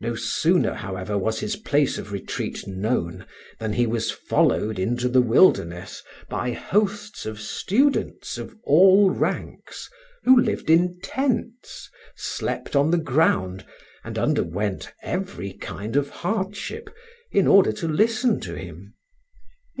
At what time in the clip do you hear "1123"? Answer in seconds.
19.76-19.80